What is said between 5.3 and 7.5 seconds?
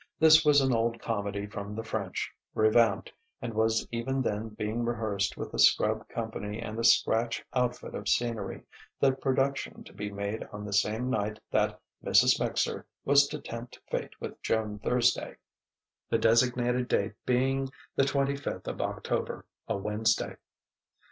with a scrub company and a scratch